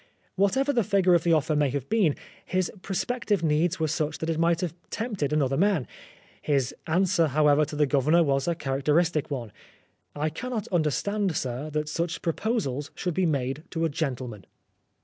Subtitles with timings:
[0.33, 4.31] Whatever the figure of the offer may have been, his prospective needs were such that
[4.31, 5.85] it might have tempted an other man.
[6.41, 9.51] His answer, however, to the 222 Oscar Wilde Governor was a characteristic one:
[10.15, 14.45] "I can not understand, Sir r that such proposals should be made to a gentleman."